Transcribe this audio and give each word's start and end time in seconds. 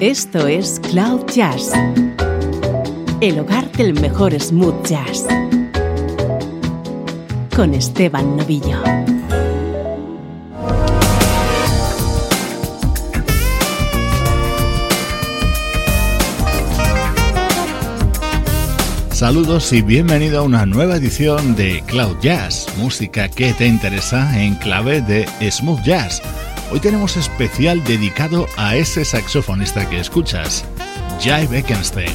Esto 0.00 0.46
es 0.46 0.80
Cloud 0.80 1.26
Jazz, 1.26 1.72
el 3.20 3.38
hogar 3.38 3.70
del 3.72 3.92
mejor 4.00 4.32
smooth 4.40 4.82
jazz, 4.86 5.26
con 7.54 7.74
Esteban 7.74 8.38
Novillo. 8.38 8.82
Saludos 19.10 19.70
y 19.74 19.82
bienvenido 19.82 20.38
a 20.38 20.42
una 20.44 20.64
nueva 20.64 20.96
edición 20.96 21.54
de 21.56 21.84
Cloud 21.86 22.16
Jazz, 22.22 22.68
música 22.78 23.28
que 23.28 23.52
te 23.52 23.66
interesa 23.66 24.42
en 24.42 24.54
clave 24.54 25.02
de 25.02 25.26
smooth 25.50 25.82
jazz. 25.82 26.22
Hoy 26.72 26.78
tenemos 26.78 27.16
especial 27.16 27.82
dedicado 27.82 28.46
a 28.56 28.76
ese 28.76 29.04
saxofonista 29.04 29.88
que 29.90 29.98
escuchas, 29.98 30.64
Jai 31.20 31.48
Beckenstein. 31.48 32.12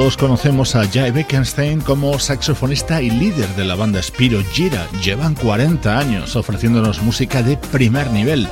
Todos 0.00 0.16
conocemos 0.16 0.76
a 0.76 0.88
Jay 0.88 1.10
Beckenstein 1.10 1.82
como 1.82 2.18
saxofonista 2.18 3.02
y 3.02 3.10
líder 3.10 3.54
de 3.54 3.66
la 3.66 3.74
banda 3.74 4.02
Spiro 4.02 4.42
Gira. 4.50 4.88
Llevan 5.04 5.34
40 5.34 5.98
años 5.98 6.36
ofreciéndonos 6.36 7.02
música 7.02 7.42
de 7.42 7.58
primer 7.58 8.10
nivel. 8.10 8.48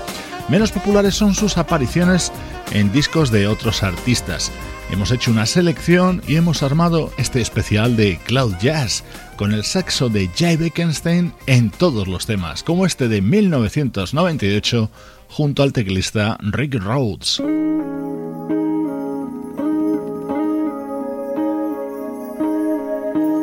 Menos 0.51 0.73
populares 0.73 1.15
son 1.15 1.35
sus 1.35 1.57
apariciones 1.57 2.33
en 2.73 2.93
discos 2.93 3.31
de 3.31 3.49
otros 3.49 3.83
artistas. 3.83 4.53
Hemos 4.91 5.11
hecho 5.11 5.31
una 5.31 5.47
selección 5.47 6.23
y 6.29 6.37
hemos 6.37 6.63
armado 6.63 7.15
este 7.17 7.41
especial 7.41 7.97
de 7.97 8.19
Cloud 8.27 8.57
Jazz 8.61 9.03
con 9.37 9.55
el 9.55 9.65
saxo 9.65 10.11
de 10.11 10.29
Jay 10.37 10.59
Beckenstein 10.59 11.33
en 11.47 11.71
todos 11.71 12.09
los 12.09 12.27
temas, 12.27 12.63
como 12.63 12.85
este 12.85 13.09
de 13.09 13.23
1998 13.23 14.91
junto 15.31 15.63
al 15.63 15.73
teclista 15.73 16.37
Rick 16.43 16.75
Rhodes. 16.75 17.41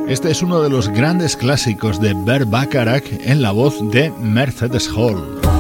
Este 0.08 0.30
es 0.30 0.44
uno 0.44 0.62
de 0.62 0.70
los 0.70 0.90
grandes 0.90 1.36
clásicos 1.36 2.00
de 2.00 2.14
Bert 2.14 2.48
Bacharach 2.48 3.06
en 3.22 3.42
la 3.42 3.52
voz 3.52 3.90
de 3.90 4.12
Mercedes 4.12 4.88
Hall. 4.88 5.55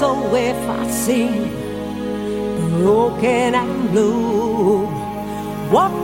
So 0.00 0.34
if 0.34 0.56
I 0.78 0.90
sing. 0.90 1.42
Broken 2.78 3.54
and 3.54 3.90
blue, 3.90 4.86
walk 5.70 5.99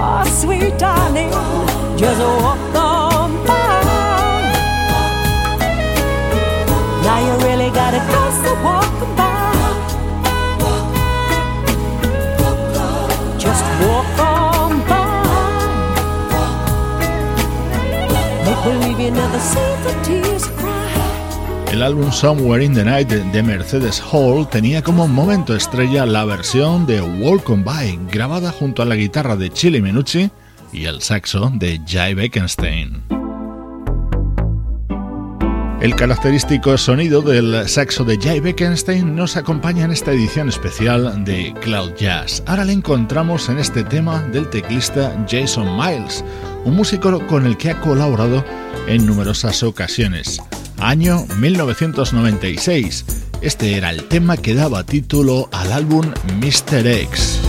Oh, 0.00 0.24
sweet 0.40 0.76
darling, 0.76 1.30
just 1.96 2.20
walk 2.42 2.74
on 2.74 3.30
by. 3.46 3.82
Now 7.04 7.18
you 7.26 7.34
really 7.46 7.70
gotta 7.70 8.02
go, 8.12 8.22
so 8.42 8.50
walk 8.66 8.94
by. 9.16 9.36
Just 13.38 13.64
walk 13.86 14.18
on 14.18 14.70
by. 14.90 15.22
Make 18.44 18.62
believe 18.64 18.98
you 18.98 19.12
never 19.12 19.38
see 19.38 19.70
the 19.84 19.92
tears. 20.02 20.57
El 21.70 21.82
álbum 21.82 22.10
Somewhere 22.10 22.64
in 22.64 22.72
the 22.72 22.82
Night 22.82 23.08
de 23.08 23.42
Mercedes 23.42 24.02
Hall 24.10 24.48
tenía 24.48 24.82
como 24.82 25.06
momento 25.06 25.54
estrella 25.54 26.06
la 26.06 26.24
versión 26.24 26.86
de 26.86 27.02
Walk 27.02 27.50
On 27.50 27.62
By, 27.62 27.98
grabada 28.10 28.50
junto 28.50 28.80
a 28.80 28.86
la 28.86 28.96
guitarra 28.96 29.36
de 29.36 29.50
Chili 29.50 29.82
Minucci 29.82 30.30
y 30.72 30.86
el 30.86 31.02
saxo 31.02 31.52
de 31.54 31.78
Jay 31.86 32.14
Bekenstein. 32.14 33.02
El 35.80 35.94
característico 35.94 36.76
sonido 36.78 37.20
del 37.20 37.68
saxo 37.68 38.02
de 38.02 38.18
Jay 38.18 38.40
Bekenstein 38.40 39.14
nos 39.14 39.36
acompaña 39.36 39.84
en 39.84 39.92
esta 39.92 40.10
edición 40.10 40.48
especial 40.48 41.22
de 41.24 41.54
Cloud 41.60 41.92
Jazz. 41.96 42.42
Ahora 42.46 42.64
le 42.64 42.72
encontramos 42.72 43.48
en 43.50 43.58
este 43.58 43.84
tema 43.84 44.22
del 44.22 44.48
teclista 44.48 45.14
Jason 45.30 45.76
Miles, 45.76 46.24
un 46.64 46.74
músico 46.74 47.24
con 47.26 47.46
el 47.46 47.58
que 47.58 47.70
ha 47.70 47.80
colaborado 47.80 48.42
en 48.88 49.06
numerosas 49.06 49.62
ocasiones. 49.62 50.40
Año 50.78 51.26
1996. 51.38 53.04
Este 53.40 53.76
era 53.76 53.90
el 53.90 54.04
tema 54.04 54.36
que 54.36 54.54
daba 54.54 54.84
título 54.84 55.48
al 55.52 55.72
álbum 55.72 56.06
Mr. 56.40 56.86
X. 56.86 57.40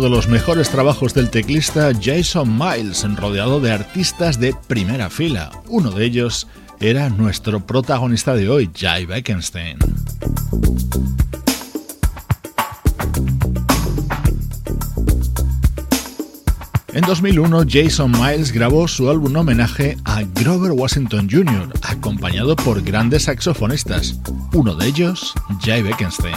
de 0.00 0.08
los 0.08 0.28
mejores 0.28 0.70
trabajos 0.70 1.12
del 1.12 1.28
teclista 1.28 1.92
Jason 2.00 2.58
Miles, 2.58 3.06
rodeado 3.16 3.60
de 3.60 3.72
artistas 3.72 4.40
de 4.40 4.54
primera 4.66 5.10
fila. 5.10 5.50
Uno 5.68 5.90
de 5.90 6.06
ellos 6.06 6.46
era 6.80 7.10
nuestro 7.10 7.66
protagonista 7.66 8.34
de 8.34 8.48
hoy, 8.48 8.70
Jay 8.74 9.04
Beckenstein. 9.04 9.78
En 16.92 17.02
2001, 17.02 17.64
Jason 17.68 18.10
Miles 18.12 18.52
grabó 18.52 18.88
su 18.88 19.10
álbum 19.10 19.36
homenaje 19.36 19.98
a 20.04 20.22
Grover 20.22 20.72
Washington 20.72 21.28
Jr., 21.30 21.72
acompañado 21.82 22.56
por 22.56 22.82
grandes 22.82 23.24
saxofonistas, 23.24 24.18
uno 24.54 24.74
de 24.74 24.86
ellos, 24.86 25.34
Jay 25.62 25.82
Beckenstein. 25.82 26.34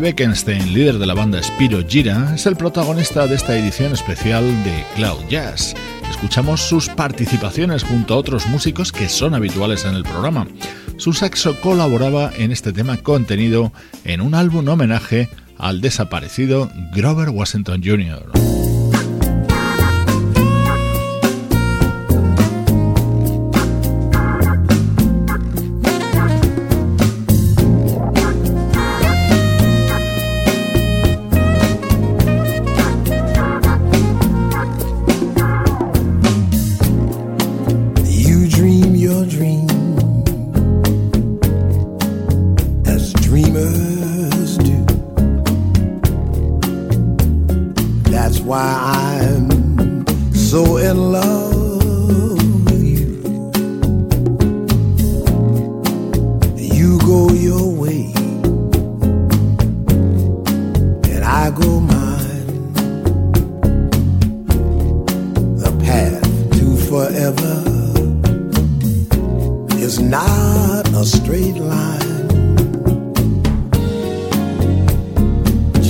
Beckenstein, 0.00 0.72
líder 0.72 0.98
de 0.98 1.06
la 1.06 1.14
banda 1.14 1.42
Spiro 1.42 1.86
Gira, 1.86 2.34
es 2.34 2.46
el 2.46 2.56
protagonista 2.56 3.26
de 3.26 3.34
esta 3.34 3.56
edición 3.56 3.92
especial 3.92 4.44
de 4.64 4.84
Cloud 4.96 5.28
Jazz. 5.28 5.74
Escuchamos 6.10 6.62
sus 6.62 6.88
participaciones 6.88 7.84
junto 7.84 8.14
a 8.14 8.16
otros 8.16 8.46
músicos 8.46 8.92
que 8.92 9.08
son 9.08 9.34
habituales 9.34 9.84
en 9.84 9.94
el 9.94 10.04
programa. 10.04 10.48
Su 10.96 11.12
saxo 11.12 11.60
colaboraba 11.60 12.32
en 12.36 12.50
este 12.50 12.72
tema 12.72 12.96
contenido 12.96 13.72
en 14.04 14.22
un 14.22 14.34
álbum 14.34 14.66
homenaje 14.68 15.28
al 15.58 15.80
desaparecido 15.80 16.70
Grover 16.92 17.28
Washington 17.28 17.82
Jr. 17.84 18.39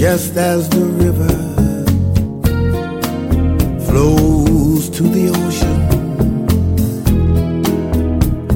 Just 0.00 0.34
as 0.38 0.66
the 0.70 0.86
river 1.04 1.28
flows 3.84 4.88
to 4.96 5.02
the 5.02 5.28
ocean, 5.28 5.78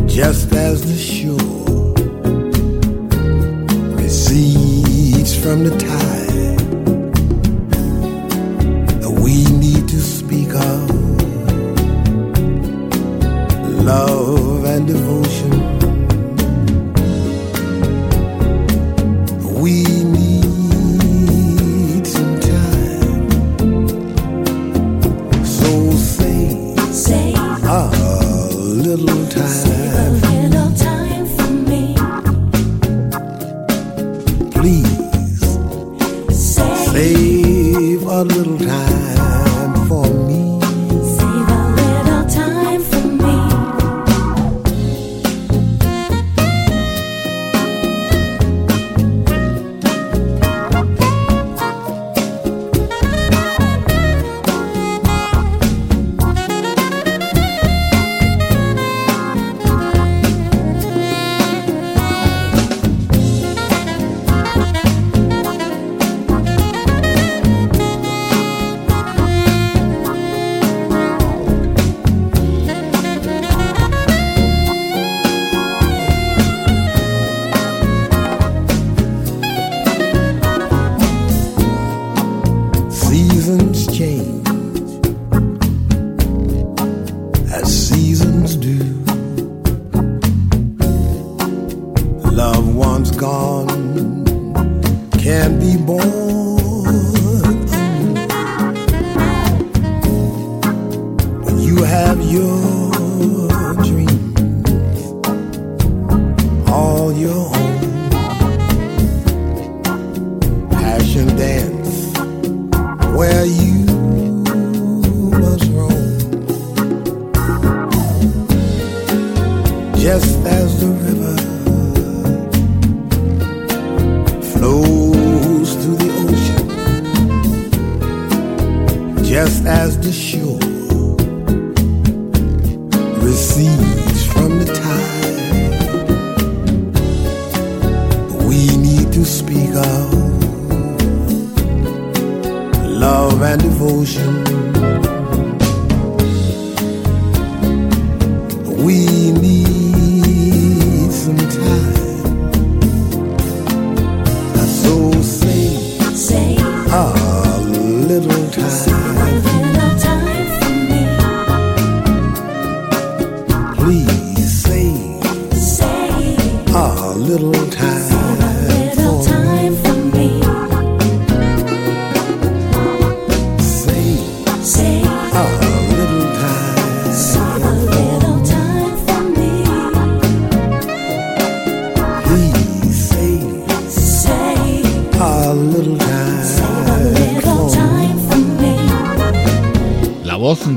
just 0.09 0.53
as 0.55 0.81
the 0.91 0.97
shore 0.97 1.93
recedes 3.95 5.37
from 5.37 5.65
the 5.65 5.77
tide. 5.77 6.61
We 9.23 9.45
need 9.45 9.87
to 9.89 10.01
speak 10.01 10.49
of 10.55 10.91
love 13.85 14.65
and 14.65 14.87
devotion. 14.87 15.53
We 19.61 19.94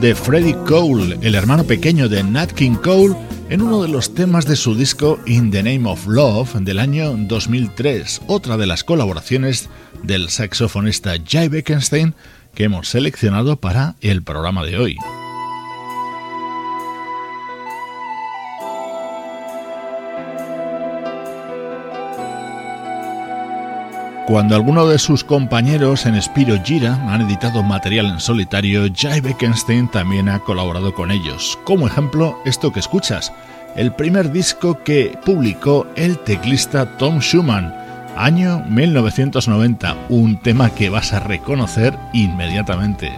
de 0.08 0.16
Freddie 0.16 0.56
Cole, 0.66 1.18
el 1.22 1.36
hermano 1.36 1.66
pequeño 1.66 2.08
de 2.08 2.24
Nat 2.24 2.54
King 2.54 2.76
Cole, 2.82 3.14
en 3.50 3.62
uno 3.62 3.82
de 3.82 3.90
los 3.90 4.14
temas 4.14 4.46
de 4.46 4.56
su 4.56 4.74
disco 4.74 5.20
In 5.26 5.52
the 5.52 5.62
Name 5.62 5.86
of 5.86 6.08
Love 6.08 6.54
del 6.62 6.80
año 6.80 7.14
2003, 7.18 8.22
otra 8.28 8.56
de 8.56 8.68
las 8.68 8.86
colaboraciones 8.86 9.70
del 10.04 10.30
saxofonista 10.30 11.16
Jay 11.28 11.50
Beckenstein 11.50 12.16
que 12.56 12.64
hemos 12.64 12.88
seleccionado 12.88 13.60
para 13.60 13.98
el 14.00 14.24
programa 14.24 14.64
de 14.64 14.78
hoy. 14.78 14.98
Cuando 24.28 24.56
alguno 24.56 24.86
de 24.90 25.00
sus 25.00 25.24
compañeros 25.24 26.06
en 26.06 26.22
Spiro 26.22 26.62
Gira 26.62 26.96
han 27.08 27.22
editado 27.22 27.64
material 27.64 28.08
en 28.08 28.20
solitario, 28.20 28.82
Jay 28.94 29.22
Beckenstein 29.22 29.88
también 29.88 30.28
ha 30.28 30.40
colaborado 30.40 30.94
con 30.94 31.12
ellos. 31.12 31.58
Como 31.64 31.88
ejemplo, 31.88 32.38
esto 32.44 32.74
que 32.74 32.82
escuchas, 32.82 33.32
el 33.78 33.94
primer 33.94 34.34
disco 34.34 34.84
que 34.84 35.18
publicó 35.24 35.88
el 35.96 36.20
teclista 36.20 36.98
Tom 36.98 37.20
Schumann, 37.20 37.74
año 38.18 38.66
1990, 38.68 39.96
un 40.10 40.36
tema 40.42 40.72
que 40.72 40.90
vas 40.90 41.14
a 41.14 41.22
reconocer 41.22 41.98
inmediatamente. 42.12 43.14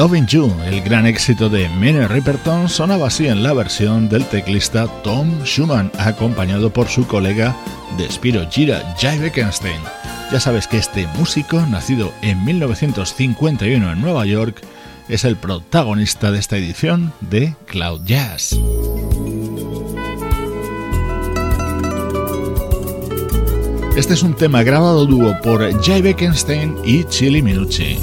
Loving 0.00 0.26
You, 0.28 0.50
el 0.64 0.80
gran 0.80 1.04
éxito 1.04 1.50
de 1.50 1.68
Minnie 1.68 2.08
Riperton, 2.08 2.70
sonaba 2.70 3.08
así 3.08 3.26
en 3.26 3.42
la 3.42 3.52
versión 3.52 4.08
del 4.08 4.24
teclista 4.24 4.86
Tom 5.02 5.44
Schumann, 5.44 5.92
acompañado 5.98 6.72
por 6.72 6.88
su 6.88 7.06
colega 7.06 7.54
de 7.98 8.10
Spiro 8.10 8.48
Gira, 8.50 8.94
Jay 8.98 9.18
Bekenstein. 9.18 9.78
Ya 10.32 10.40
sabes 10.40 10.66
que 10.66 10.78
este 10.78 11.06
músico, 11.18 11.60
nacido 11.66 12.14
en 12.22 12.42
1951 12.46 13.92
en 13.92 14.00
Nueva 14.00 14.24
York, 14.24 14.62
es 15.10 15.26
el 15.26 15.36
protagonista 15.36 16.32
de 16.32 16.38
esta 16.38 16.56
edición 16.56 17.12
de 17.20 17.54
Cloud 17.66 18.00
Jazz. 18.06 18.58
Este 23.98 24.14
es 24.14 24.22
un 24.22 24.34
tema 24.34 24.62
grabado 24.62 25.04
dúo 25.04 25.36
por 25.42 25.78
Jay 25.84 26.00
Bekenstein 26.00 26.74
y 26.86 27.04
Chili 27.04 27.42
Minucci. 27.42 27.98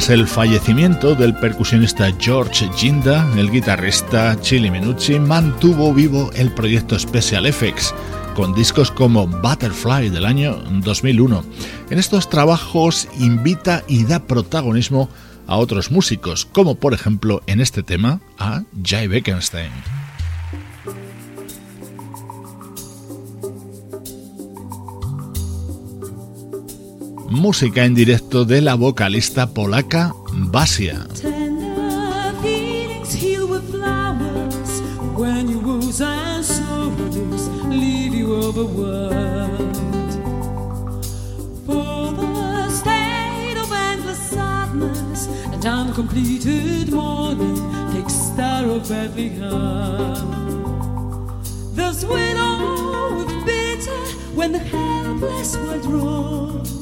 Tras 0.00 0.08
el 0.18 0.26
fallecimiento 0.26 1.14
del 1.14 1.34
percusionista 1.34 2.10
George 2.18 2.70
Ginda, 2.74 3.30
el 3.36 3.50
guitarrista 3.50 4.34
Chili 4.40 4.70
Minucci 4.70 5.18
mantuvo 5.18 5.92
vivo 5.92 6.30
el 6.34 6.50
proyecto 6.54 6.98
Special 6.98 7.44
Effects, 7.44 7.94
con 8.34 8.54
discos 8.54 8.90
como 8.90 9.26
Butterfly 9.26 10.08
del 10.08 10.24
año 10.24 10.56
2001. 10.56 11.44
En 11.90 11.98
estos 11.98 12.30
trabajos 12.30 13.08
invita 13.18 13.84
y 13.88 14.04
da 14.04 14.20
protagonismo 14.20 15.10
a 15.46 15.58
otros 15.58 15.90
músicos, 15.90 16.46
como 16.46 16.76
por 16.76 16.94
ejemplo 16.94 17.42
en 17.46 17.60
este 17.60 17.82
tema 17.82 18.22
a 18.38 18.62
Jay 18.82 19.06
Beckenstein. 19.06 19.99
Música 27.30 27.84
en 27.84 27.94
directo 27.94 28.44
de 28.44 28.60
la 28.60 28.74
vocalista 28.74 29.54
polaca 29.54 30.14
Basia. 30.32 31.06
morning 46.90 47.56
takes 47.92 48.14
of 53.18 53.46
bitter 53.46 54.00
when 54.34 54.52
the 54.52 54.58
helpless. 54.58 56.79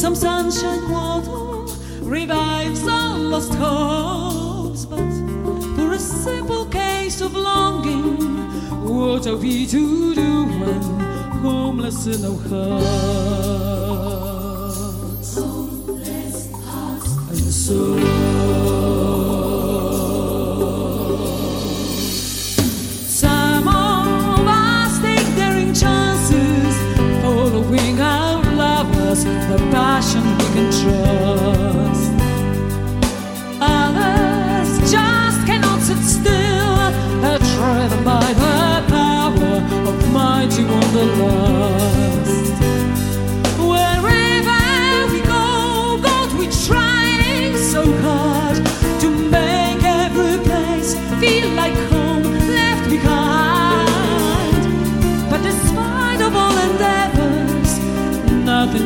Some 0.00 0.14
sunshine 0.14 0.90
water 0.90 1.74
revives 2.00 2.88
all 2.88 3.18
lost 3.18 3.52
hopes, 3.52 4.86
but 4.86 5.12
for 5.76 5.92
a 5.92 5.98
simple 5.98 6.64
case 6.64 7.20
of 7.20 7.34
longing, 7.34 8.16
what 8.82 9.26
are 9.26 9.36
we 9.36 9.66
to 9.66 10.14
do 10.14 10.46
when 10.46 10.80
homeless 11.42 12.06
in 12.06 12.24
our 12.24 12.38
hearts? 12.48 13.74
Homeless 15.36 16.50
hearts 16.64 17.16
and 17.28 17.52
souls. 17.52 18.29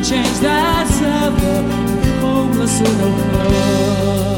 Change 0.09 0.37
that's 0.37 1.01
ever 1.01 1.61
homeless 2.21 2.79
in 2.79 2.85
a 2.85 3.09
world. 3.09 4.34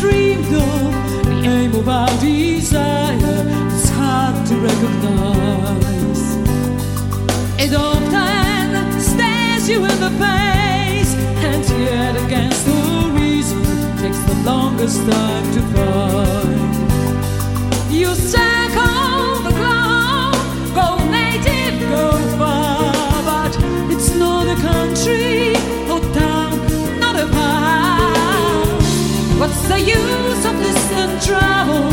dream 0.00 0.40
of 0.40 0.92
the 1.24 1.36
aim 1.44 1.74
of 1.74 1.88
our 1.88 2.08
desire 2.20 3.44
is 3.76 3.90
hard 3.90 4.46
to 4.46 4.54
recognize. 4.56 6.22
It 7.64 7.74
often 7.74 9.00
stares 9.00 9.68
you 9.68 9.84
in 9.84 10.00
the 10.06 10.12
face, 10.24 11.12
and 11.48 11.64
yet 11.84 12.16
against 12.24 12.64
the 12.64 13.12
reason 13.20 13.62
takes 13.98 14.20
the 14.30 14.36
longest 14.42 14.98
time 15.10 15.46
to 15.54 15.60
find. 15.74 16.72
You 17.92 18.14
said. 18.14 18.69
use 29.80 30.44
of 30.44 30.56
distant 30.58 31.10
uh, 31.12 31.20
travel. 31.20 31.89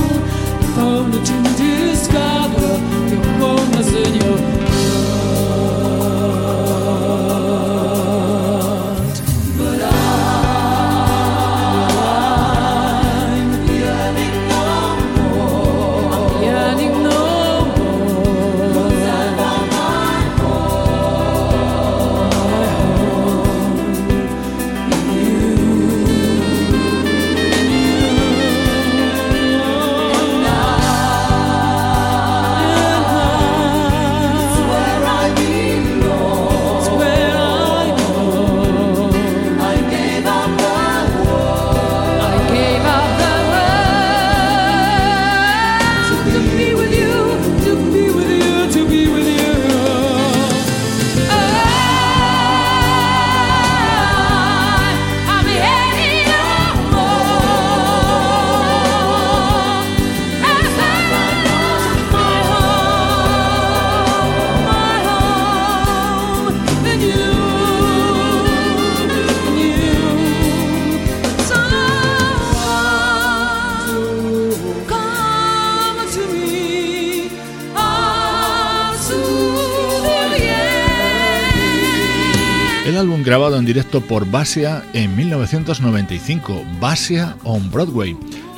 Grabado 83.38 83.60
en 83.60 83.66
directo 83.66 84.02
por 84.02 84.26
Basia 84.32 84.84
en 84.94 85.16
1995, 85.16 86.66
Basia 86.80 87.38
on 87.44 87.70
Broadway. 87.70 88.18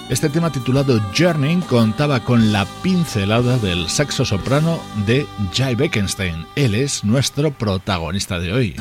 Este 0.09 0.29
tema 0.29 0.53
titulado 0.53 1.01
Journey 1.13 1.57
contaba 1.67 2.21
con 2.21 2.53
la 2.53 2.65
pincelada 2.81 3.57
del 3.57 3.89
saxo 3.89 4.23
soprano 4.23 4.79
de 5.05 5.27
Jay 5.53 5.75
Beckenstein. 5.75 6.45
Él 6.55 6.75
es 6.75 7.03
nuestro 7.03 7.51
protagonista 7.51 8.39
de 8.39 8.53
hoy. 8.53 8.75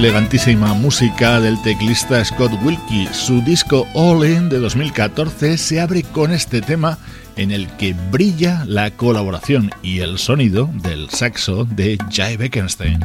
Elegantísima 0.00 0.72
música 0.72 1.40
del 1.40 1.60
teclista 1.60 2.24
Scott 2.24 2.52
Wilkie. 2.62 3.06
Su 3.12 3.42
disco 3.42 3.86
All 3.92 4.26
In 4.26 4.48
de 4.48 4.58
2014 4.58 5.58
se 5.58 5.78
abre 5.78 6.04
con 6.04 6.32
este 6.32 6.62
tema 6.62 6.96
en 7.36 7.50
el 7.50 7.68
que 7.76 7.94
brilla 8.10 8.64
la 8.66 8.92
colaboración 8.92 9.70
y 9.82 9.98
el 9.98 10.16
sonido 10.16 10.70
del 10.82 11.10
saxo 11.10 11.66
de 11.66 11.98
Jay 12.10 12.38
Beckenstein. 12.38 12.98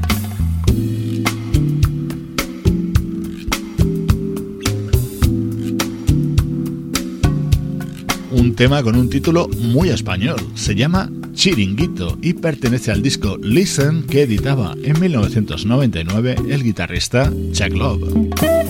Un 8.31 8.55
tema 8.55 8.81
con 8.83 8.95
un 8.95 9.09
título 9.09 9.49
muy 9.59 9.89
español. 9.89 10.37
Se 10.55 10.75
llama 10.75 11.09
Chiringuito 11.35 12.17
y 12.21 12.33
pertenece 12.33 12.91
al 12.91 13.01
disco 13.01 13.37
Listen 13.37 14.03
que 14.03 14.23
editaba 14.23 14.73
en 14.81 14.99
1999 14.99 16.35
el 16.49 16.63
guitarrista 16.63 17.31
Chuck 17.51 17.73
Love. 17.73 18.64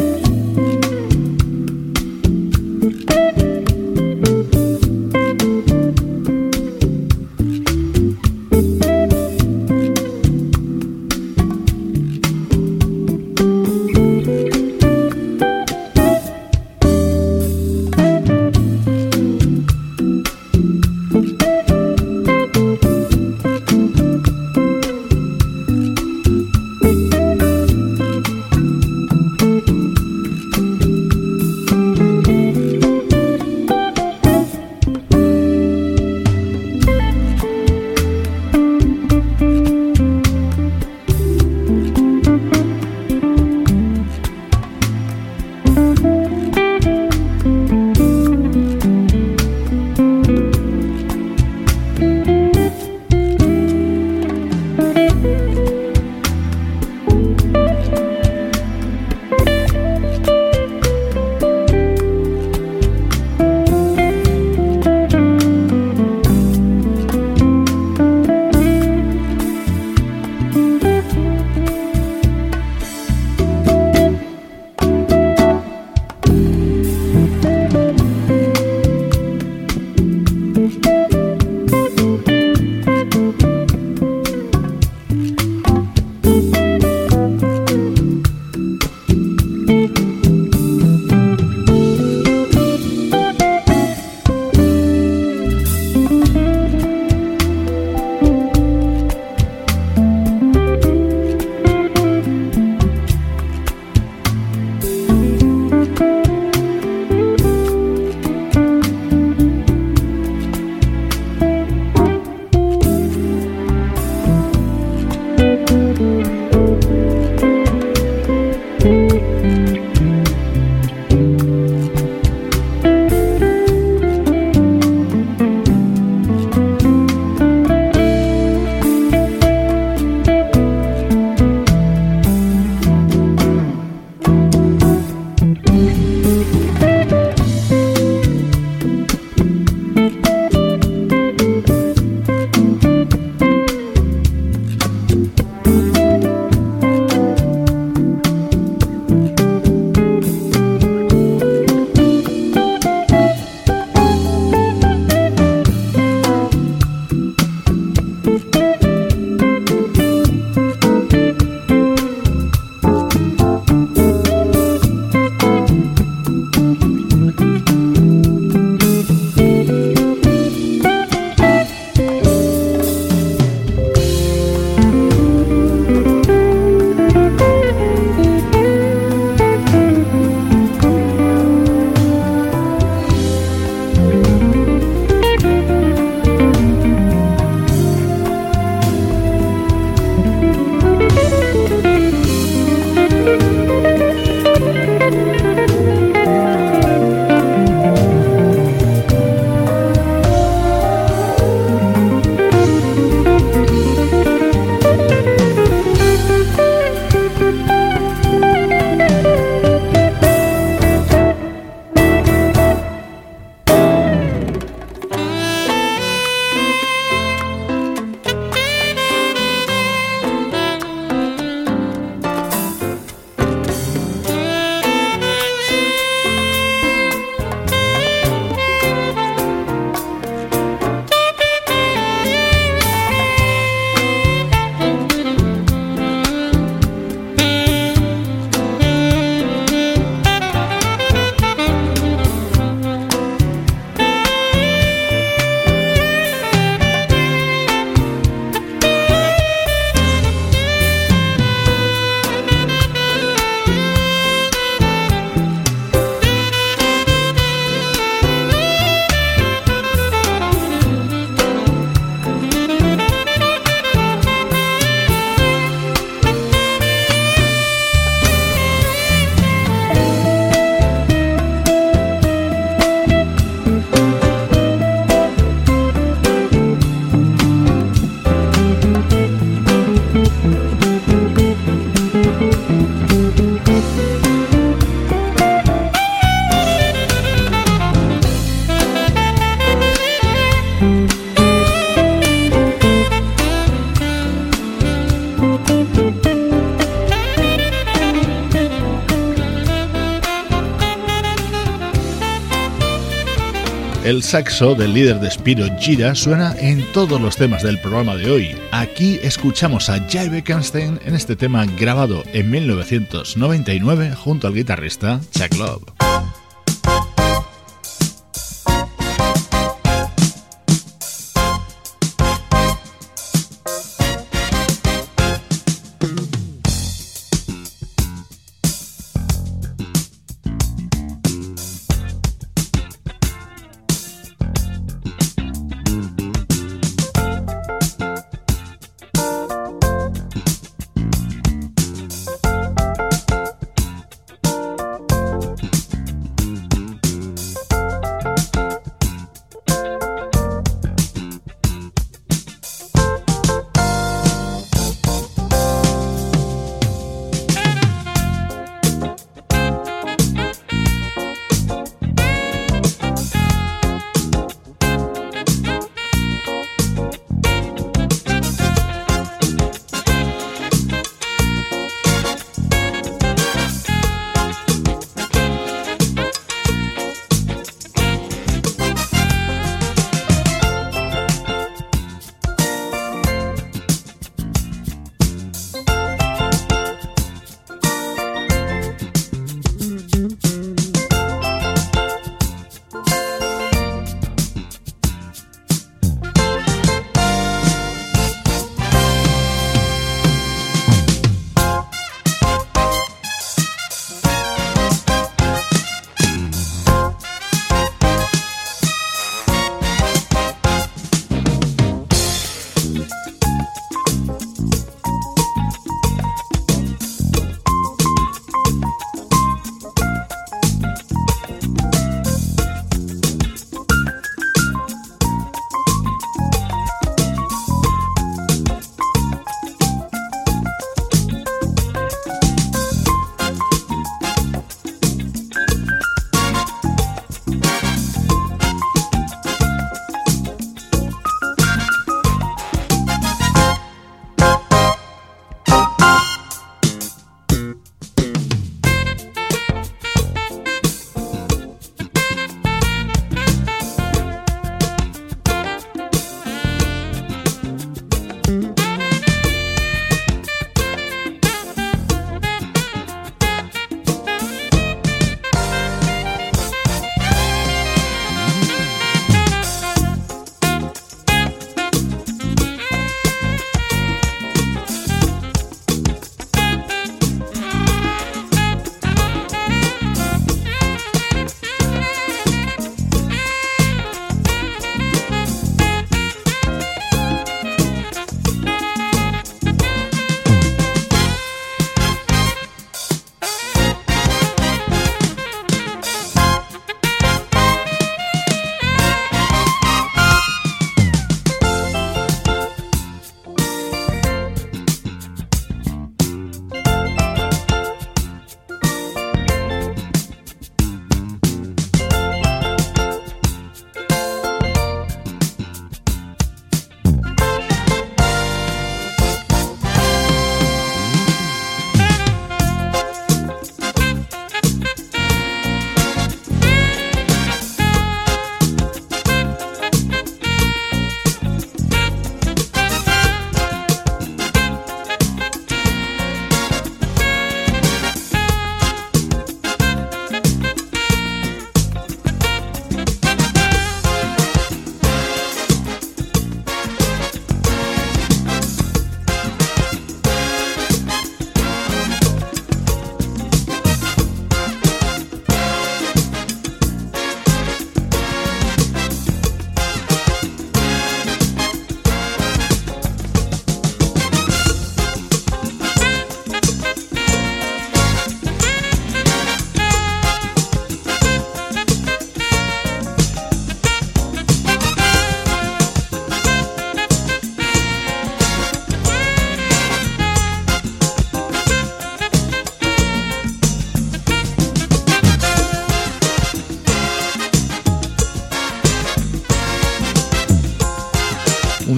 Saxo 304.26 304.74
del 304.74 304.94
líder 304.94 305.20
de 305.20 305.30
Spiro 305.30 305.68
Gira 305.80 306.16
suena 306.16 306.56
en 306.58 306.84
todos 306.94 307.22
los 307.22 307.38
temas 307.38 307.62
del 307.62 307.80
programa 307.80 308.16
de 308.16 308.32
hoy. 308.32 308.58
Aquí 308.72 309.20
escuchamos 309.22 309.88
a 309.90 310.00
Jay 310.10 310.30
Bekenstein 310.30 311.00
en 311.06 311.14
este 311.14 311.36
tema 311.36 311.66
grabado 311.66 312.24
en 312.34 312.50
1999 312.50 314.16
junto 314.16 314.48
al 314.48 314.56
guitarrista 314.56 315.22
Chuck 315.32 315.56
Love. 315.58 315.95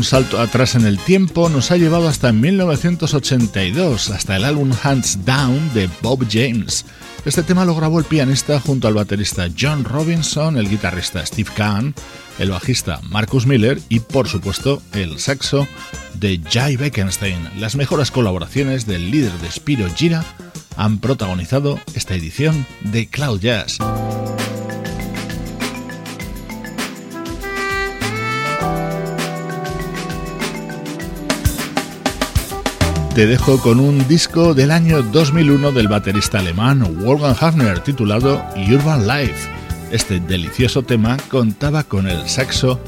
Salto 0.07 0.39
atrás 0.39 0.75
en 0.75 0.85
el 0.85 0.99
tiempo 0.99 1.49
nos 1.49 1.69
ha 1.69 1.75
llevado 1.75 2.07
hasta 2.07 2.31
1982, 2.31 4.09
hasta 4.09 4.37
el 4.37 4.45
álbum 4.45 4.71
Hands 4.81 5.25
Down 5.25 5.73
de 5.73 5.89
Bob 6.01 6.25
James. 6.31 6.85
Este 7.25 7.43
tema 7.43 7.65
lo 7.65 7.75
grabó 7.75 7.99
el 7.99 8.05
pianista 8.05 8.61
junto 8.61 8.87
al 8.87 8.93
baterista 8.93 9.49
John 9.59 9.83
Robinson, 9.83 10.57
el 10.57 10.69
guitarrista 10.69 11.25
Steve 11.25 11.49
Kahn, 11.53 11.93
el 12.39 12.51
bajista 12.51 13.01
Marcus 13.09 13.45
Miller 13.45 13.81
y 13.89 13.99
por 13.99 14.29
supuesto 14.29 14.81
el 14.93 15.19
saxo 15.19 15.67
de 16.13 16.39
Jay 16.49 16.77
Beckenstein. 16.77 17.59
Las 17.59 17.75
mejores 17.75 18.09
colaboraciones 18.09 18.85
del 18.85 19.11
líder 19.11 19.33
de 19.39 19.51
Spiro 19.51 19.93
Gira 19.93 20.23
han 20.77 20.99
protagonizado 20.99 21.81
esta 21.95 22.15
edición 22.15 22.65
de 22.79 23.07
Cloud 23.07 23.41
Jazz. 23.41 23.77
Te 33.17 33.25
dejo 33.25 33.59
con 33.59 33.79
un 33.79 34.07
disco 34.07 34.53
del 34.53 34.69
año 34.69 35.01
2001 35.01 35.71
del 35.71 35.87
baterista 35.87 36.37
alemán 36.37 36.83
Wolfgang 37.03 37.35
Hafner 37.39 37.79
titulado 37.79 38.45
Urban 38.71 39.07
Life. 39.07 39.49
Este 39.91 40.19
delicioso 40.19 40.83
tema 40.83 41.17
contaba 41.27 41.81
con 41.81 42.07
el 42.07 42.29
saxo 42.29 42.79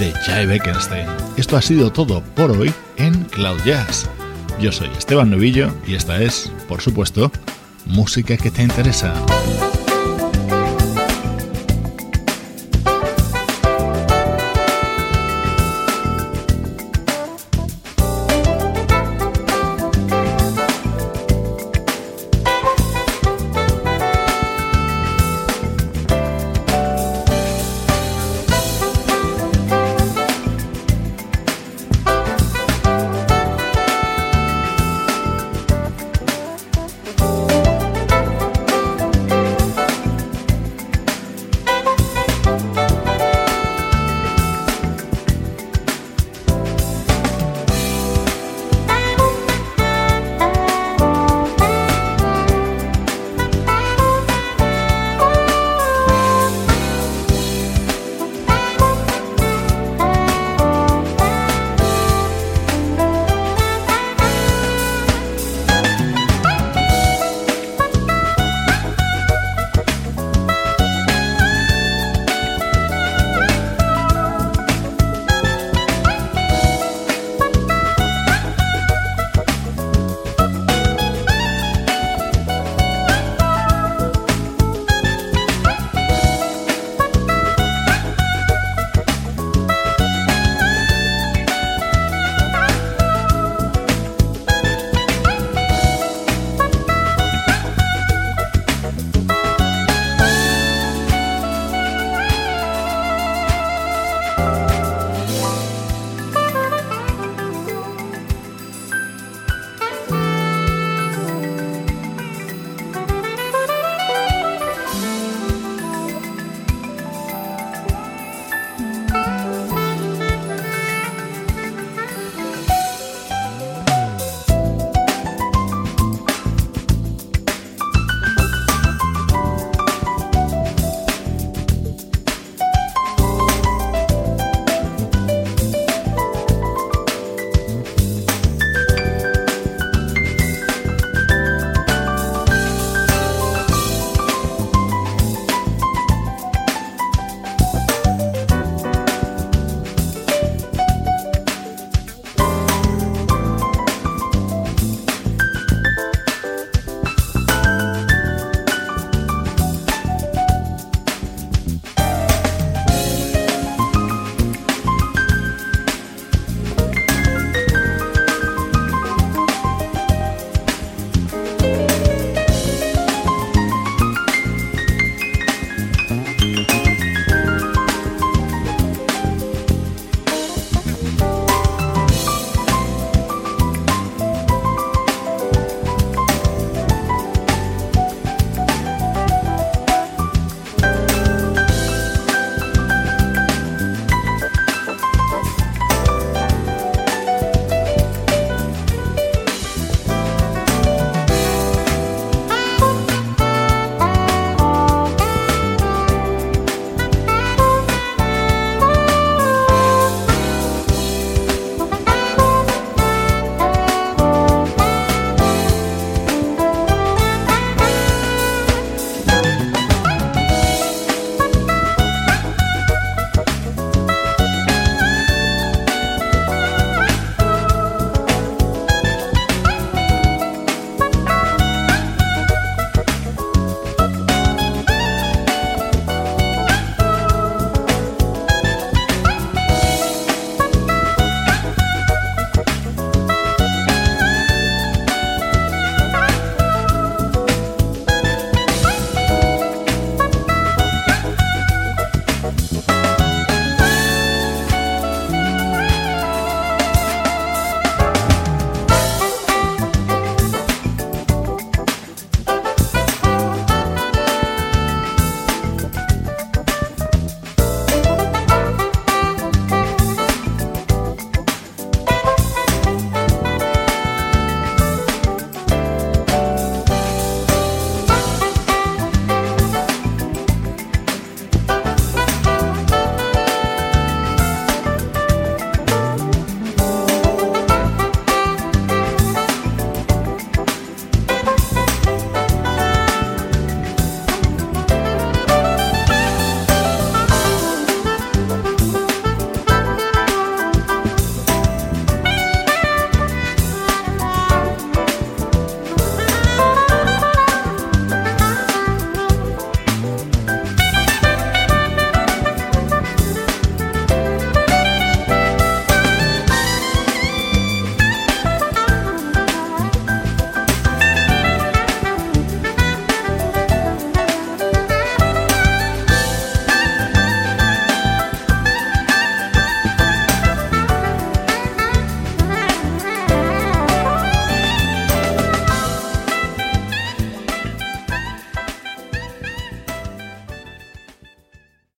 de 0.00 0.10
Jay 0.10 0.44
Beckenstein. 0.44 1.06
Esto 1.36 1.56
ha 1.56 1.62
sido 1.62 1.92
todo 1.92 2.20
por 2.34 2.50
hoy 2.50 2.74
en 2.96 3.14
Cloud 3.26 3.60
Jazz. 3.64 4.10
Yo 4.60 4.72
soy 4.72 4.88
Esteban 4.98 5.30
Novillo 5.30 5.72
y 5.86 5.94
esta 5.94 6.20
es, 6.20 6.50
por 6.66 6.80
supuesto, 6.80 7.30
música 7.84 8.36
que 8.36 8.50
te 8.50 8.64
interesa. 8.64 9.14